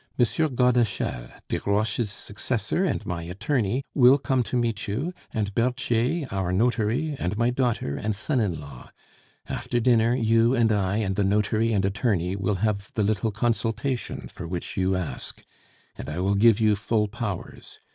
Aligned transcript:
Godeschal, 0.17 1.29
Desroches' 1.47 2.07
successor 2.09 2.83
and 2.83 3.05
my 3.05 3.21
attorney, 3.21 3.83
will 3.93 4.17
come 4.17 4.41
to 4.41 4.57
meet 4.57 4.87
you, 4.87 5.13
and 5.31 5.53
Berthier, 5.53 6.27
our 6.31 6.51
notary, 6.51 7.15
and 7.19 7.37
my 7.37 7.51
daughter 7.51 7.97
and 7.97 8.15
son 8.15 8.39
in 8.39 8.59
law. 8.59 8.89
After 9.47 9.79
dinner, 9.79 10.15
you 10.15 10.55
and 10.55 10.71
I 10.71 10.97
and 10.97 11.15
the 11.15 11.23
notary 11.23 11.71
and 11.71 11.85
attorney 11.85 12.35
will 12.35 12.55
have 12.65 12.91
the 12.95 13.03
little 13.03 13.29
consultation 13.29 14.27
for 14.27 14.47
which 14.47 14.75
you 14.75 14.95
ask, 14.95 15.43
and 15.95 16.09
I 16.09 16.17
will 16.19 16.33
give 16.33 16.59
you 16.59 16.75
full 16.75 17.07
powers. 17.07 17.79